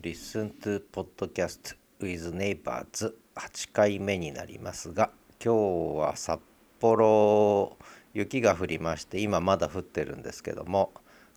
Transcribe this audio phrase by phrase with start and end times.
[0.00, 5.10] Listen to Podcast with Neighbors 8回目になりますが
[5.44, 6.38] 今日は札
[6.78, 7.76] 幌
[8.14, 10.92] 雪が降りまして今まだ降ってるんですけども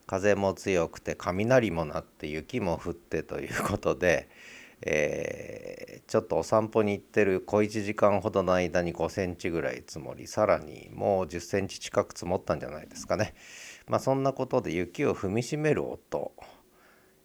[0.06, 4.30] 風も強くて雷も鳴って雪も降ってということで、
[4.84, 13.34] えー、ちょっとお散歩に行ってる小1時間ほどの間に5センチぐらい積もりさらにもう10センチ近く積もったんじゃないですかね。
[13.88, 16.32] まあ、そんなことで雪を踏みしめる音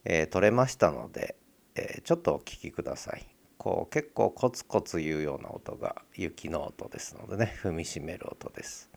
[0.08, 1.34] えー、取れましたので、
[1.74, 3.26] えー、ちょっとお聞きください。
[3.58, 8.88] こう結構コツコツ言うような音が雪の音ですのでね踏みしめる音です。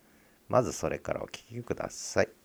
[0.47, 2.38] まずそれからお聞きください。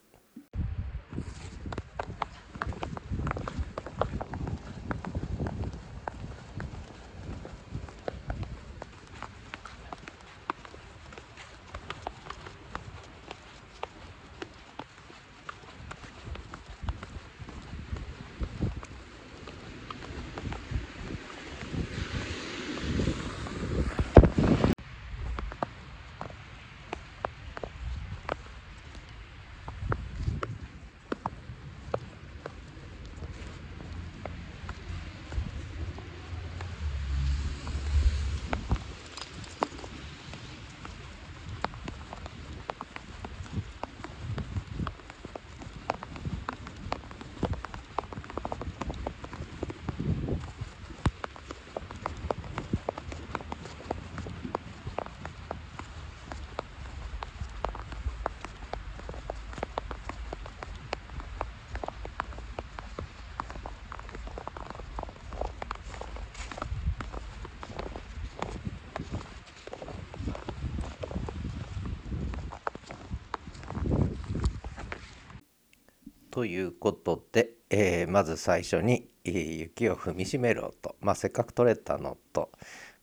[76.35, 82.51] ということで、えー、まず最初に、えー、雪を踏みしめる音、まあ、せっかく取れたのと、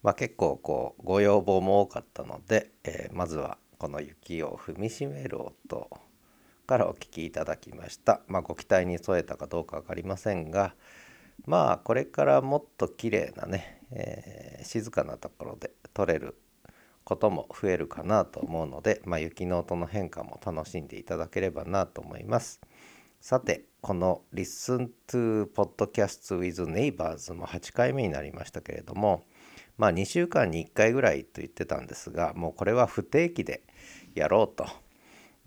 [0.04, 5.90] まあ、結構こうご要望も多かったので、えー、まずはこの雪を踏みしめる音
[6.68, 8.20] からお聞きいただきました。
[8.28, 10.76] まあ、ご期待に添えたかどうか分かりませんが
[11.46, 16.36] まあこれからもっと綺麗なね、え、静かなところで撮れる
[17.06, 22.60] ことも増えるかなと思うので、まあ、雪の音の変化も楽しんでいただければなと思います。
[23.22, 29.22] さてこの Listen to Podcast with Neighbors も8回目になりましたけれども
[29.78, 33.62] まあ2週間に1回ぐらいと言ってたんですがもうこれは不定期で
[34.16, 34.66] やろうと、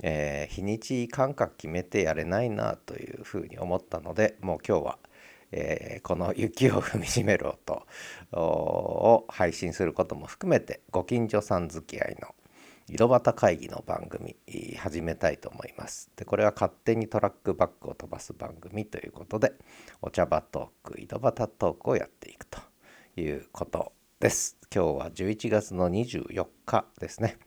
[0.05, 4.99] えー、日にち間隔決めてやれないなというふうに思ったのでもう今日は、
[5.51, 7.85] えー、この雪を踏みしめる音
[8.39, 12.29] を配信することも含めてご近所さん付き合いの
[12.89, 14.37] 井戸端会議の番組
[14.77, 16.11] 始めたいと思います。
[16.17, 19.55] でこれは勝手にトラックバックを飛ばす番組ということで
[20.03, 22.61] お茶場トーク井戸端トークをやっていくと
[23.17, 24.59] いうことです。
[24.75, 27.39] 今日は11月の24日ですね。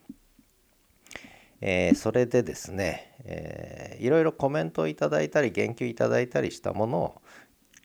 [1.62, 7.22] えー、それでですね、えー、いろいろコメントをいただいたり言及いただいたりしたものを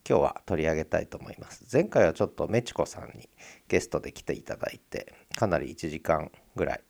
[0.09, 1.65] 今日は取り上げたいと思います。
[1.73, 3.29] 前回はちょっとメチコさんに
[3.69, 6.83] ゲストで来ていただいてかなり1時間ぐらい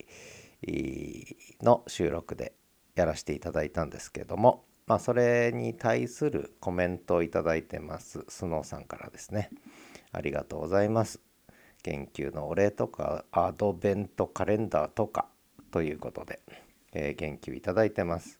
[1.61, 2.53] の収録で
[2.95, 9.49] やらせていただいたんですけども、まあ、それに対するコメントをいただいてますスノーさんからですね。
[10.11, 11.19] ありがとうございます。
[11.81, 15.27] 研究のお礼とかアドベントカレンダーとか
[15.71, 16.39] ということで、
[16.93, 18.39] えー、言及いただいてます。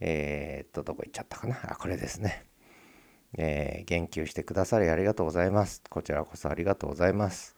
[0.00, 1.58] えー、っとどこ行っちゃったかな？
[1.64, 2.44] あこれですね。
[3.34, 5.82] えー、言及してくださりありがとうございます。
[5.88, 7.56] こちらこそありがとうございます、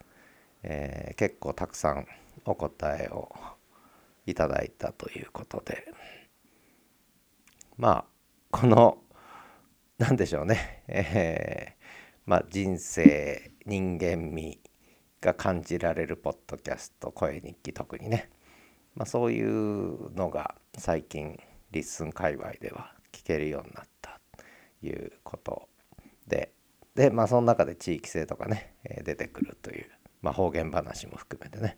[0.62, 2.06] えー、結構たくさん
[2.44, 3.34] お答えを
[4.26, 5.92] いただいたということで。
[7.76, 8.04] まあ
[8.50, 8.98] この
[9.98, 11.82] 何でしょうね、えー、
[12.24, 14.60] まあ人生人間味
[15.20, 18.30] が感じられるポッドキャスト声日記特にね、
[18.94, 21.40] まあ、そういうのが最近
[21.72, 24.20] LISTEN 界隈では聞けるようになった
[24.80, 25.68] ということ
[26.26, 26.52] で。
[26.94, 29.90] でまあその中で地域性とかね出てくるという、
[30.22, 31.76] まあ、方言話も含めてね、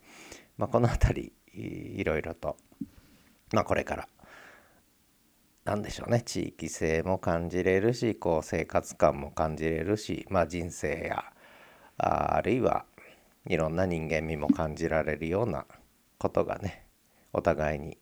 [0.59, 2.57] まあ、この辺りいろいろと、
[3.53, 4.09] まあ、これから。
[5.65, 6.23] 何でしょうね。
[6.23, 11.25] 地域性も感じれるしこう生活感も感じれるし、まあ、人生や
[11.99, 12.85] ああるいは
[13.49, 15.67] いろんな人間味も感じられるような
[16.19, 16.87] ことがね
[17.33, 17.99] お互いに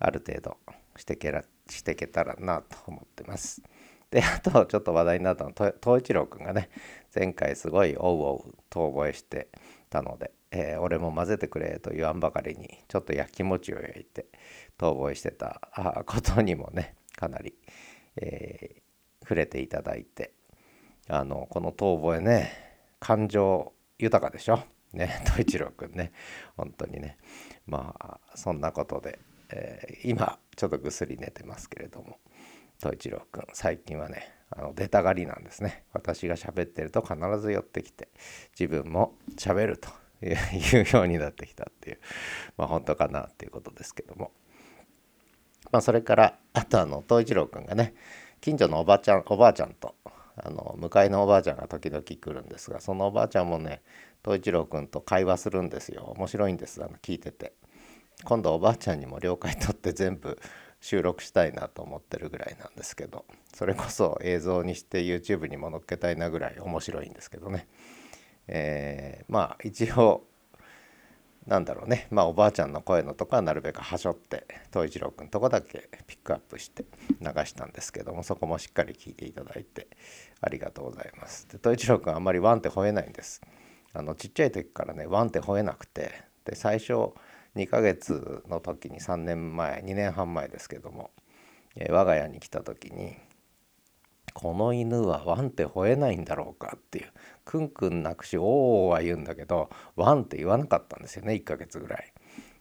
[0.00, 0.56] ある程度
[0.96, 3.62] してけらしていけたらなと思ってます。
[4.10, 6.68] であとちょっと話題になったのは東一郎くんがね
[7.14, 9.48] 前回すごい「おうおう」遠吠えして
[9.88, 14.26] たのでえー、俺も混ぜてくれと言わんばかりにちょっとやきもちを焼いて
[14.78, 15.60] 逃亡してた
[16.06, 17.54] ことにもねかなり、
[18.16, 20.32] えー、触れていただいて
[21.08, 22.52] あのこの遠吠えね
[23.00, 24.60] 感情豊かでしょ？
[24.92, 26.12] ね統一郎くんね
[26.56, 27.18] 本当にね。
[27.66, 29.18] まあそんなことで、
[29.50, 32.20] えー、今ちょっとぐっすり寝てますけれども
[32.78, 35.84] 統一郎くん最近はねあの出たがりなんですね。
[35.92, 38.08] 私が喋ってると必ず寄ってきて
[38.58, 39.88] 自分も喋ると
[40.52, 41.98] いうようになってきたっていう
[42.56, 44.32] まあ本当かなっていうことですけども。
[45.72, 47.94] まあそれからあとあの東一郎くんがね
[48.40, 49.94] 近所のおばあちゃんおばあちゃんと
[50.36, 53.82] あの向かいのおばあちゃんが時々来るんですがそのおばあちゃんもね
[54.22, 56.04] 東一郎くんと会話するんですよ。
[56.16, 57.54] 面白いんですあの聞いてて。
[58.22, 60.38] 今度おばあちゃんにも了解取って全部
[60.80, 63.24] 収録したいなと思ってるぐらいなんですけど
[63.54, 67.66] それこそ映像にして YouTube にも載っけたいなぐらい面白いんですけどね。
[68.48, 70.24] えー、まあ一応
[71.46, 76.84] なんだろうねまあおばあちゃんの声のとこはなるべくはしょって東一郎くんとこだけピックアップして
[77.20, 79.88] 流したんですけどもそこもしっかり聞いていただいて
[80.40, 81.46] ありがとうございます。
[81.48, 83.42] で東一郎くんあんまりワンって吠えないんです。
[83.92, 86.12] あのちっちゃい時からねワンって吠えなくて
[86.44, 87.12] で最初
[87.56, 91.10] 2ヶ月の時に3年前2年半前ですけども、
[91.76, 93.16] えー、我が家に来た時に
[94.34, 97.12] この犬はワンって吠えないんだろうかっていう
[97.44, 102.12] クンクン鳴くしおーは言うんだけどワンって言わなかったんですよね1ヶ月ぐらい。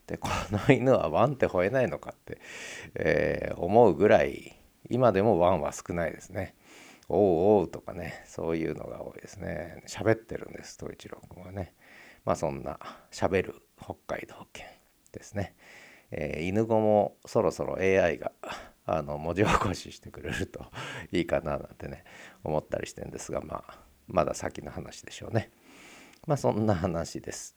[0.08, 2.40] でこの犬はワンって吠えないのかって、
[2.96, 4.56] えー、思うぐらい
[4.90, 6.56] 今でもワンは少ないですね。
[7.10, 11.74] おうおうとかねそういうのが多いですね喋ってるんです東一郎君はね
[12.26, 12.80] まあそんな
[13.12, 14.66] 喋る北海道犬
[15.12, 15.56] ですね、
[16.12, 18.32] えー、犬語もそろそろ AI が
[18.86, 20.66] あの文字起こししてくれると
[21.12, 22.04] いいかななんてね
[22.44, 25.52] 思ったりしてるんですがまあまだ先の話でしょうね。
[26.28, 27.56] まあそんな話です。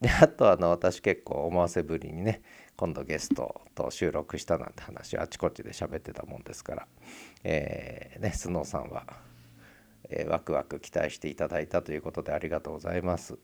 [0.00, 2.42] であとあの私結構思わせぶりにね
[2.76, 6.86] 今度ゲストと収録したなんて話をあちこちで喋ってたもんですから
[7.44, 9.06] えー、ねスノーさんは、
[10.10, 13.38] えー、ワクワク期待していただいたということでありがとうございます。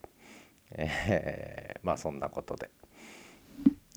[0.73, 2.71] えー、まあそんなことで。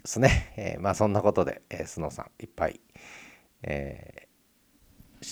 [0.04, 2.82] ですね、えー、まあそんなことで、えー、スノーさんいっぱい、
[3.64, 5.26] えー、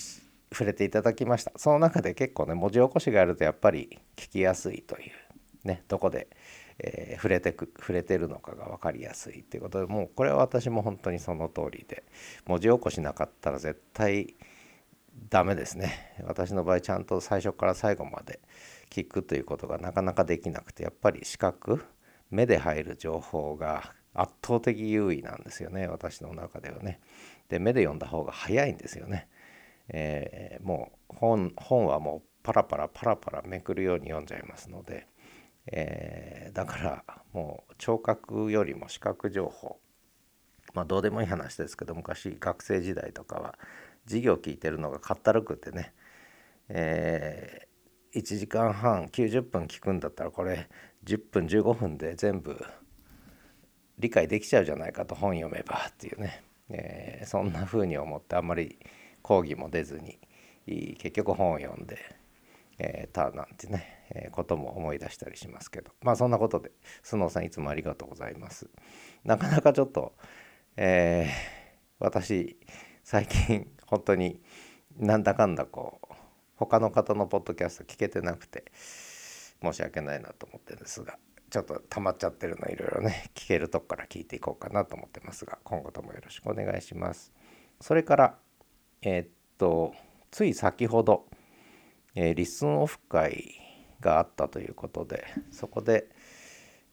[0.50, 1.52] 触れていただきました。
[1.56, 6.28] その中で結構ね文字起こしがあるとやっぱり聞きやすいというねどこで、
[6.78, 12.04] えー、触れてく触れてるのかが分かりやすいっていうことでもうこれは私も本当にその通りで
[12.46, 14.34] 文字起こしなかったら絶対
[15.28, 16.16] ダメですね。
[16.24, 18.40] 私の場合ちゃんと最初から最後まで
[18.88, 21.84] 聞くということがなかなかできなくてやっぱり視覚
[22.30, 27.00] 目で入る情報が圧倒的優位なんですよね私の中ではね。
[27.48, 29.28] で目で読んだ方が早いんですよね。
[29.88, 35.06] えー、もう本本はもうパラパラパラパラめくるように読んじゃいますので、
[35.66, 39.78] えー、だからもう聴覚よりも視覚情報
[40.74, 43.58] まあどうでもいい話ですけど昔学生時代とかは
[44.06, 45.92] 授業聞いてるのがかったるくてね、
[46.68, 50.68] えー、1時間半90分聞くんだったらこれ
[51.04, 52.64] 10分15分で全部
[54.02, 58.78] 理解できちゃうじゃないかと本読めばっていうね、えー、そんな風に思ってあんまり
[59.22, 60.18] 講義も出ずに
[60.66, 61.98] 結局本を読んで、
[62.78, 65.92] えー、たなんてね、えー、ことも思い出したりしますけど。
[66.02, 66.72] まあそんなことで
[67.04, 68.68] スノーさんいつもありがとうございます。
[69.24, 70.14] なかなかちょっと、
[70.76, 72.58] えー、私
[73.04, 74.42] 最近本当に
[74.96, 76.14] なんだかんだこう
[76.56, 78.64] 他の方のポッドキャスト聞けてなくて
[79.62, 81.18] 申し訳ないなと思ってるんですが。
[81.52, 87.30] ちょっと溜まっちゃってるのいろいろね 聞けるとこから聞いていこうかなと思ってますが今後ともよろしくお願いします。
[87.78, 88.38] それから
[89.02, 89.28] えー、っ
[89.58, 89.94] と
[90.30, 91.28] つい先ほど、
[92.14, 93.60] えー、リスンオフ会
[94.00, 96.08] があったということでそこで、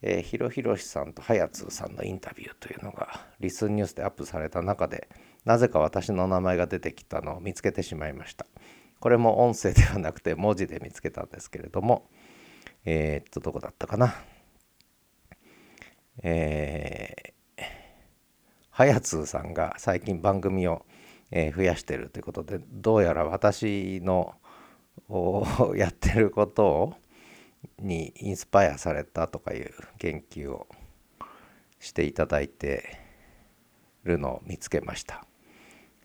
[0.02, 5.08] えー、ひろひろしさんとはやつさんのインタビューというのがリスンニュースでアップされた中で
[5.46, 8.46] なぜか私の名前が出てきたのを見つけてしまいました。
[9.00, 12.10] これも音声ではなくて文字で見つけたんですけれども
[12.84, 14.14] えー、っとどこだったかな？
[16.22, 17.64] えー、
[18.72, 20.86] はやつさんが最近番組を、
[21.32, 24.36] えー、増やしてるということでどうやら私の
[25.76, 26.94] やってることを
[27.78, 30.68] にインスパイアされたとかいう言及を
[31.80, 33.00] していただいて
[34.04, 35.26] るのを見つけました。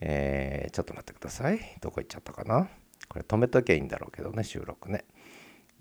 [0.01, 1.61] えー、ちょっと待ってください。
[1.81, 2.69] どこ行っちゃったかな
[3.09, 5.05] これ止めときゃいいんだろうけどね、収録ね。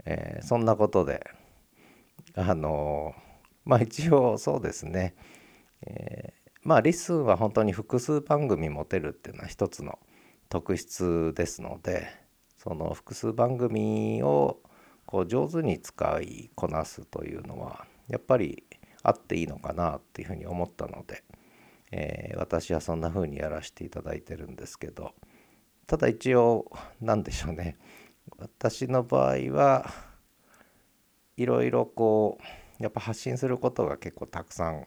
[0.05, 1.29] えー、そんなことで、
[2.35, 3.32] あのー
[3.65, 5.15] まあ一応そうですね、
[5.81, 9.99] えー、まあリスンは本当に複数番組持てるっていうのは一つの
[10.49, 12.07] 特質ですので
[12.57, 14.61] その複数番組を
[15.05, 18.63] こう上手に使いこなすというのはやっぱり
[19.01, 21.23] あっていいのかなっていうふうに思ったので、
[21.91, 25.13] えー、私はそんな風にやらせていただいてるんですけど
[25.87, 27.77] ただ一応何でしょうね。
[28.37, 29.91] 私の場合は
[31.35, 34.85] いろいろこうやっぱ発信することが結構たくさん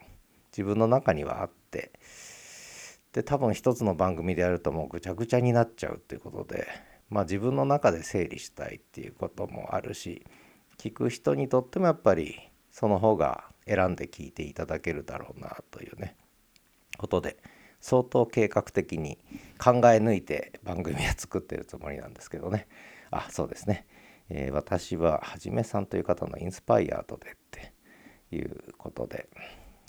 [0.52, 1.92] 自分の中にはあって
[3.14, 6.68] で多分一つの番組でやるともうぐちゃぐちゃになっちゃうっていうことで
[7.08, 10.26] まあ自分の中で整理したいっていうこともあるし
[10.76, 12.36] 聞く人にとってもやっぱり
[12.70, 16.16] その方が選んで聞いていただけるだろうなというね
[16.98, 17.38] ことで
[17.80, 19.16] 相当計画的に
[19.58, 22.66] 考え抜いて番組は作ってるつもりなんですけどね。
[23.10, 23.86] あそうですね、
[24.28, 27.72] えー、私ははじめさんという方のインスパイアードでって
[28.32, 29.28] いうことで、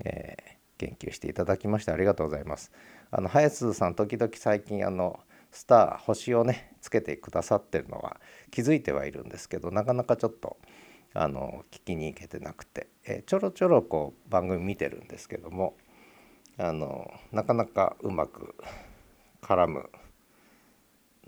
[0.04, 2.72] えー、言及していただきましてありがとうございます。
[3.10, 5.20] あの早津さん時々最近あの
[5.52, 8.20] スター星をねつけてくださってるのは
[8.52, 10.58] 気づいてはいるんですけどなかなかちょっと
[11.14, 15.76] あの聞きに行けてなくて、えー、ちょろちょろこう番組見てるんですけども
[16.58, 18.56] あのなかなかうまく
[19.42, 19.90] 絡む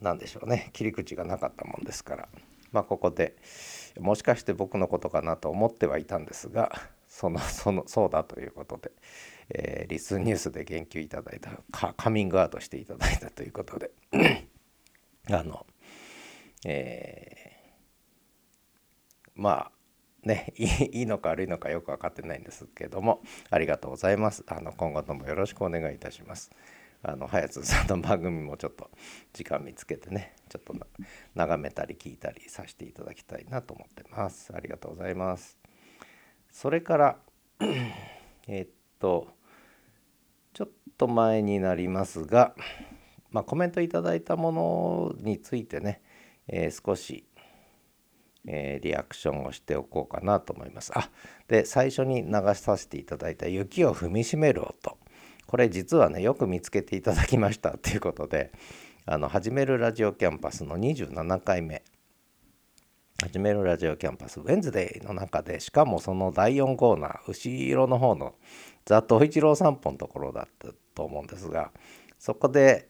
[0.02, 2.30] なんでしょうね切り口がなかったもんですから
[2.72, 3.36] まあここで
[4.00, 6.72] もしかして僕のことかなと思ってはいたんですが
[7.10, 8.92] その そのそうだということで、
[9.50, 11.62] えー、リスニュースで言及いただいた
[11.94, 13.92] カミングアウトしていただいたということで
[15.32, 15.66] あの
[16.66, 19.72] えー、まあ
[20.24, 24.44] ねいいのか悪いのかよく分かってないんですけどもありがとうございます。
[24.48, 26.52] あの今後ともよろしくお願いいたします。
[27.02, 28.92] あの早津さんの番組もちょっと
[29.32, 30.76] 時間見つけてねちょっと
[31.34, 34.54] 眺めたり聞いたりさせていただきたいなと思ってます。
[34.54, 35.69] ありがとうございます。
[36.52, 37.20] それから
[38.48, 38.68] えっ
[39.00, 39.28] と
[40.54, 42.56] ちょっと前になりますが
[43.32, 46.02] まあ、コメントいただいたものについてね、
[46.48, 47.26] えー、少し
[48.48, 50.92] えー、リアクションをしておこうかなと思います。
[50.98, 51.10] あ
[51.48, 54.98] で最初に流させていただいた「雪を踏みしめる音」
[55.46, 58.52] これ実はねよく見つけていただきましたということで
[59.06, 61.84] 「あの始めるラジオキャンパス」の27回目
[63.22, 68.36] 「始めるラジオキャンパス」ウェンズデーの中でしかもその第4コーナー後ろの方の
[68.86, 71.72] ザ・東一郎散歩のところだったと思うんですが
[72.18, 72.90] そこで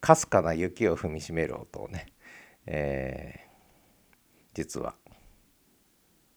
[0.00, 2.06] かすかな雪を踏みしめる音をね、
[2.66, 3.46] えー
[4.56, 4.94] 実は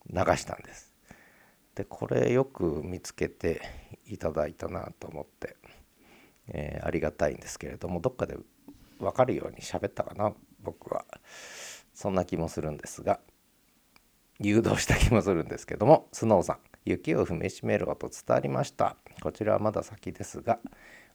[0.10, 0.94] 流したんです。
[1.74, 3.62] でこれよく見つけて
[4.06, 5.56] いただいたなと思って、
[6.50, 8.38] えー、ありがたいんですけれどもどっかで
[9.00, 11.06] 分かるように喋ったかな僕は
[12.00, 13.20] そんな気もするんですが
[14.40, 18.96] 誘導した気もするんですけどもスノーさん雪を踏みしめる音伝わりました。
[19.22, 20.60] こちらはまだ先ですが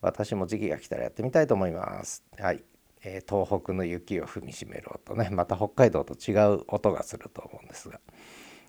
[0.03, 2.23] 私も時期が来たらやってみたいと思います。
[2.39, 2.63] はい。
[3.03, 5.31] えー、東北の雪を踏みしめる音ね。
[5.31, 7.99] また北海道と違う音がすると思うんですが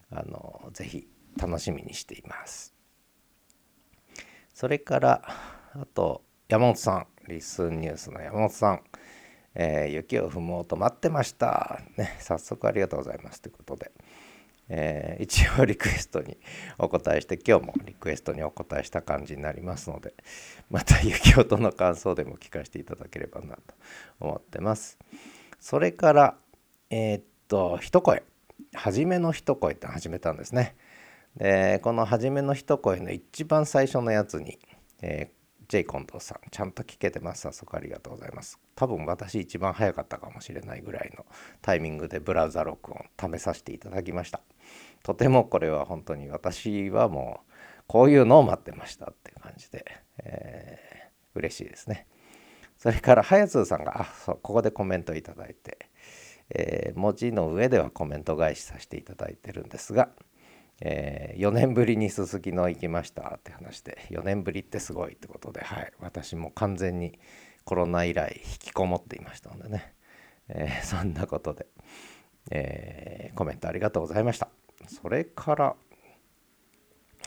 [0.10, 2.74] あの是非楽しみにしています。
[4.54, 5.22] それから
[5.74, 7.08] あと山本さん。
[7.28, 8.82] リスンニュースの山本さん、
[9.56, 11.82] えー、雪を踏む音待ってました。
[11.98, 13.92] ね早速ありがとうございますということで。
[14.68, 16.38] えー、一応リクエストに
[16.80, 20.16] お答えして今日もリクエストにお答えした感じになりますので
[20.72, 23.62] また雪音の感想でも聞かせていただければなと
[24.20, 24.98] 思ってます。
[25.60, 26.36] それから
[26.90, 28.24] えー、っと一声。
[28.74, 30.76] 初めの一声って始めたんですね。
[31.38, 34.58] でこの初めの一声の一番最初のやつに、
[35.02, 35.36] えー
[35.68, 37.42] J 近藤さんちゃんと聞けてます。
[37.42, 38.60] 早速ありがとうございます。
[38.76, 41.26] 多分私一番早かったかもしれないぐらいの
[41.62, 44.42] タイミングでブラウザ録音試させていただきました。
[45.04, 47.52] とてもこれは本当に私はもう
[47.88, 49.86] こういうのを待ってましたっていう感じで、
[50.24, 52.08] えー、嬉しいですね。
[52.78, 55.90] それから早津さんがあそうここでコメントいただいて、
[56.50, 60.10] えー、文字の上ではコメント返しさせていただいてるんですが
[60.82, 67.18] えー、4年ぶりにすすきの行きましたって話で4年ぶりってすごいってことで、はい、私も完全に
[67.66, 69.94] コロナ以来引きこもっていましたのでね、
[70.48, 71.66] えー、 そんなことで、
[72.52, 74.50] えー、コメントありがとうございました。
[74.88, 75.76] それから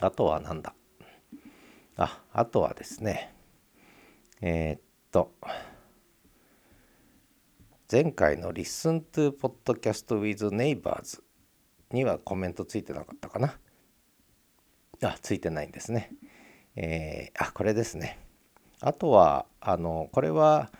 [0.01, 0.73] あとはなんだ？
[1.97, 3.35] ああとはですね。
[4.41, 4.81] えー、っ
[5.11, 5.35] と
[7.91, 11.21] 前回の Listen to Podcast with Neighbors
[11.91, 13.59] にはコメントついてなかったかな？
[15.01, 16.11] あついてないんですね。
[16.77, 18.19] えー、あこれですね。
[18.81, 20.71] あとはあのこれは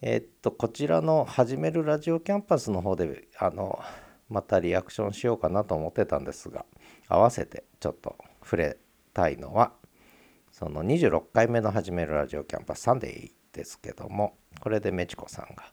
[0.00, 3.80] えー、っとこちらの「始めるラジオキャンパス」の方であの
[4.28, 6.64] またリアクションしようかなと思ってたんですが
[7.08, 8.78] 合わせてちょっと触れ
[9.12, 9.72] たいのは
[10.50, 15.72] その26回目の「始めるラジオキャンパス」サンデーですけどもこれでメチコさんが、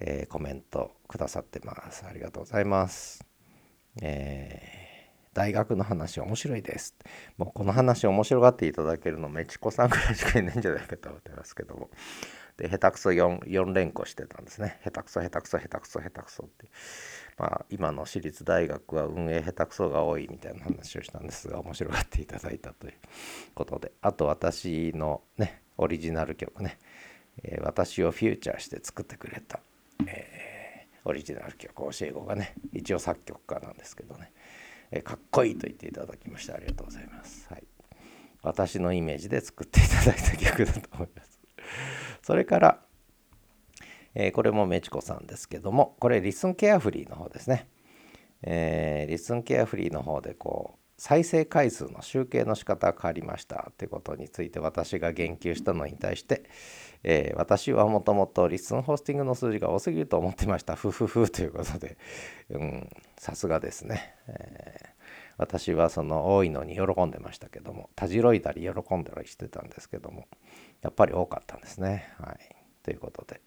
[0.00, 2.04] えー、コメントくださってます。
[2.06, 3.24] ありがとうございます。
[4.00, 4.81] えー、
[5.34, 6.94] 大学の話面白いです。
[7.38, 11.90] もうこの話面白がっていただけるのメチコさんぐらいしかいないんじゃないかと思ってますけども。
[12.58, 14.78] で下手くそ 4, 4連呼してたんですね。
[14.84, 16.66] 下手くそ下手くそ下手くそ下手くそって。
[17.38, 22.94] まあ今の私立大学は運営下手くそが多いみたいな話をしたんですが面白がっていただいたという
[23.54, 23.92] ことで。
[24.02, 26.78] あと私のねオリジナル曲ね、
[27.42, 29.60] えー、私をフューチャーして作ってくれた、
[30.06, 34.30] えー、オリジナル曲教え子がね一応作曲家なんですけどね、
[35.00, 37.46] かっこいいと言っていただきましてありがとうございます。
[37.48, 37.64] はい
[38.42, 41.40] 私のイメージで作っていただいた曲だと思います。
[42.22, 42.84] それから、
[44.14, 47.68] えー、これもメチコさんですけども、これリスンケアフリーの方ですね。
[48.42, 56.44] えー、リスンケアフリーの方でこう再生回数の集計の仕方が変わりましたってことについて私が言及したのに対して、
[57.02, 60.76] えー、私はもともとリスンホスティングの数字が多すぎると思ってました。
[60.76, 61.98] ふふふということで、
[63.18, 64.14] さすがですね。
[64.28, 64.92] えー
[65.38, 70.28] 私はその多いのに喜んでましたけどもたじろいだり喜んだりしてたんですけども
[70.82, 72.12] やっぱり多かったんですね。
[72.18, 72.38] はい、
[72.84, 73.40] ということで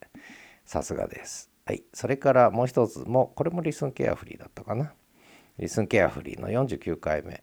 [0.66, 1.50] さすがです。
[1.64, 4.92] はい、それからもう一つもこれもリスンケアフリーだったかな。
[5.58, 7.42] リスンケアフリーの49回目、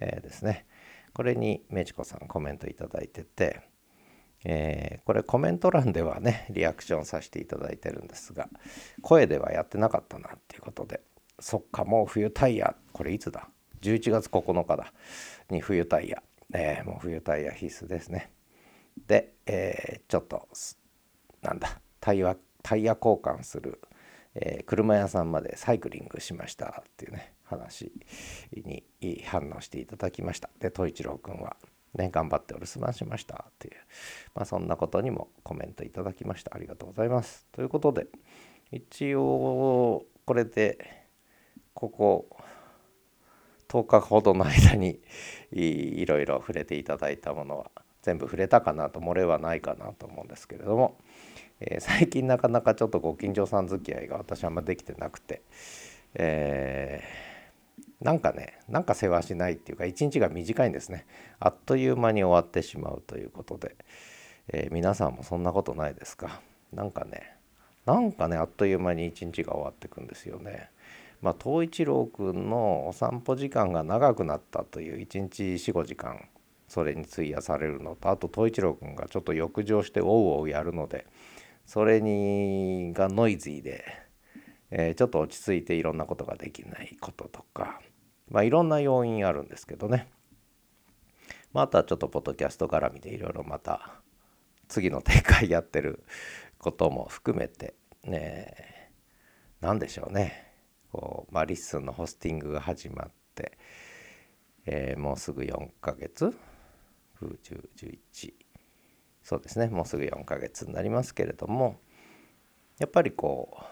[0.00, 0.66] えー、ですね。
[1.14, 3.60] これにメチコさんコメントいただいてて、
[4.44, 8.48] えー、これコメント欄ではねリアクションさせていただいてるんですが
[9.00, 11.02] 声ではやってなかったなっていうことで
[11.38, 13.48] そっかもう冬タイヤこれいつだ
[13.82, 14.92] ？11月9日だ。
[15.50, 16.22] に冬タイヤ、
[16.54, 18.32] えー、もう冬タイヤ必須ですね。
[19.06, 20.48] で、えー、ちょっと
[21.42, 23.80] なんだタイヤタイヤ交換する、
[24.34, 27.92] えー、車屋さんまでサイクリングしましたっていうね話
[28.52, 28.84] に
[29.26, 30.50] 反応していただきました。
[30.58, 31.56] で統一郎君は
[31.94, 33.74] ね、頑張ってお留守番しましたっていう、
[34.34, 36.54] まあ、そんなことにもコメントいただきました。
[36.54, 37.46] ありがとうございます。
[37.52, 38.06] ということで
[38.70, 41.06] 一応これで
[41.74, 42.36] ここ
[43.68, 45.00] 10日ほどの間に
[45.50, 47.70] いろいろ触れていただいたものは
[48.02, 50.98] 全部触れたかなと漏れはないかなと思うんですけれども、
[51.60, 55.42] えー、最近なかなかちょっとご近所さん付き合いが私あんまできてなくて、
[56.14, 61.06] えー、なんかねなんか世話しないっていうか一日が短いんですね。
[61.38, 63.76] あっという間に終わってしまうということで、
[64.48, 66.40] えー、皆さんもそんなことないですか？
[66.72, 67.36] なんかね
[67.86, 70.70] なんかねあっという間に一日が終わってくんですよね。
[71.20, 76.28] まあ、東一郎くんのお散歩時間が長くなったという1日45時間。
[76.72, 80.08] それに費やされるのとあと東一郎くんがちょっと浴場しておう
[80.40, 81.06] おうやるので
[81.66, 83.84] それにがノイズーで、
[84.70, 87.78] えー、ちょっと落ち着いていろんなことができないこととか、
[88.30, 90.08] まあ、いろんな要因あるんですけどね、
[91.52, 94.00] まあ、あとはちょっとポッドキャスト絡みでいろいろまた
[94.66, 96.02] 次の展開やってる
[96.56, 98.90] ことも含めてね
[99.60, 100.54] 何でしょうね。
[100.90, 103.58] こう、まあ、 LISTEN のホスティングが始まって、
[104.64, 106.34] えー、もうすぐ4ヶ月
[107.42, 108.32] 10、11
[109.22, 109.68] そうですね。
[109.68, 111.80] もうすぐ4ヶ月になりますけれども
[112.78, 113.64] やっぱりこう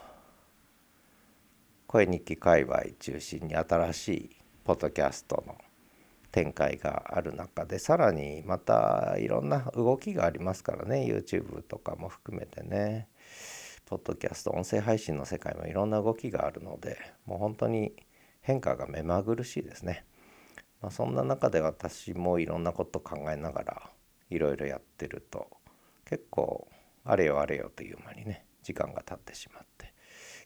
[1.87, 4.29] 声日記界隈中心に新しい
[4.63, 5.57] ポッドキャストの
[6.31, 11.05] 展開がある中でさらにまたいろんな動きがありますからね。
[11.05, 13.09] YouTube とかも含めてね。
[13.85, 17.93] ポッドキャスト音声配信の世界もいろんな動きがあるのでもう本当に
[18.39, 20.05] 変化が目まぐるしいですね。
[20.81, 23.89] まあ、そんな中で私もいろんなこと考えながら
[24.29, 25.47] いろいろやってると
[26.05, 26.67] 結構
[27.03, 29.93] あれよあれよという間にね時間が経ってしまって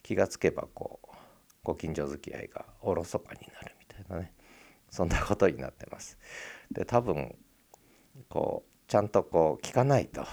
[0.03, 1.07] 気がつけばこう
[1.63, 4.33] ご近所付き合いがおろそかになるみたいなね
[4.89, 6.17] そんなことになってます。
[6.71, 7.35] で多分
[8.29, 10.25] こうちゃんとこう聞かないと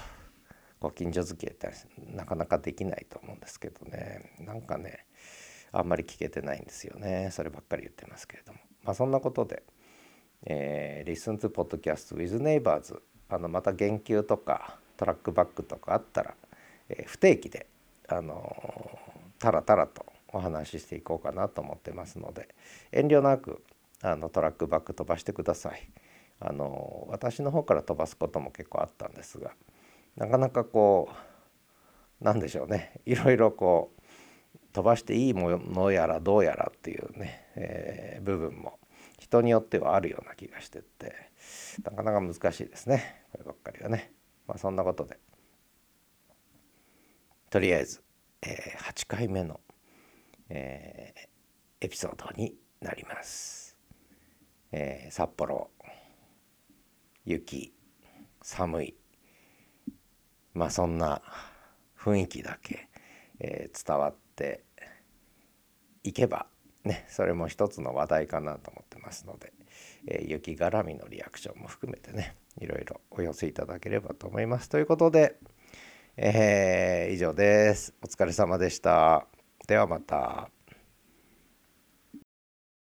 [0.79, 1.71] ご近所付き合いって
[2.15, 5.07] なかなかできないと思うんですけどねなんかね
[5.73, 9.63] あんまり聞けてないんですよねそればっかり言ってますけれどもまあそんなことで、
[10.45, 16.35] えー、Listen to Podcast with Neighbors あのまた言及とかトラックバックとかあったら、
[16.89, 17.67] えー、不定期で
[18.09, 18.99] あの
[19.39, 22.55] たらたらとお話ししていこうかなと思ってますので
[22.91, 23.63] 遠慮なく
[24.03, 25.89] あのトラックバック飛ばしてください。
[26.45, 29.53] あの私の方から飛ばすことも結構あったんですが
[30.17, 31.09] なかなかこ
[32.21, 34.03] うなんでしょうねいろいろこう
[34.73, 38.79] 飛ばしていいものやらどうやらっていうね、えー、部分も
[39.23, 41.15] 人によってはあるような気がしてって
[41.85, 44.13] なかなか難しいですねこればっかりはね。
[44.49, 45.21] まあ、そんなことで
[47.51, 48.03] とりあえず、
[48.43, 49.61] えー、8回目の、
[50.49, 53.77] えー、エピソードになります。
[54.73, 55.71] えー、札幌
[57.25, 57.73] 雪
[58.43, 58.97] 寒い
[60.53, 61.23] まあそんな
[61.97, 62.89] 雰囲気だけ、
[63.39, 64.65] え、伝わって
[66.03, 66.47] いけば
[66.85, 69.53] ねそれも一つの話題かなと思ってますので、
[70.07, 74.69] えー、雪絡みのリアクションも含めてねいろいろお寄せいただければと思います。
[74.69, 75.37] ということで、
[76.17, 77.95] えー以上です。
[78.03, 79.27] お疲れ様でした。
[79.67, 80.62] ではまた。